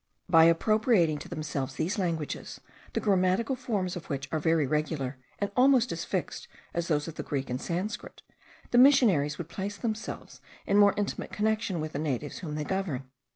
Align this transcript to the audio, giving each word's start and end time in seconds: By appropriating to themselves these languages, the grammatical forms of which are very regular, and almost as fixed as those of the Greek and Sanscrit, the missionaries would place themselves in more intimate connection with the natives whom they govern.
By 0.27 0.45
appropriating 0.45 1.19
to 1.19 1.29
themselves 1.29 1.75
these 1.75 1.99
languages, 1.99 2.59
the 2.93 2.99
grammatical 2.99 3.55
forms 3.55 3.95
of 3.95 4.09
which 4.09 4.27
are 4.31 4.39
very 4.39 4.65
regular, 4.65 5.19
and 5.37 5.51
almost 5.55 5.91
as 5.91 6.05
fixed 6.05 6.47
as 6.73 6.87
those 6.87 7.07
of 7.07 7.13
the 7.17 7.21
Greek 7.21 7.51
and 7.51 7.61
Sanscrit, 7.61 8.23
the 8.71 8.79
missionaries 8.79 9.37
would 9.37 9.47
place 9.47 9.77
themselves 9.77 10.41
in 10.65 10.77
more 10.79 10.95
intimate 10.97 11.31
connection 11.31 11.79
with 11.79 11.93
the 11.93 11.99
natives 11.99 12.39
whom 12.39 12.55
they 12.55 12.63
govern. 12.63 13.11